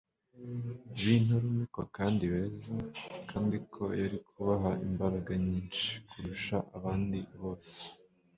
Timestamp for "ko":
3.73-3.83